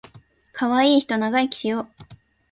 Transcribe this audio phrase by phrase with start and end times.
[0.51, 1.87] かわいいひと長生きしよ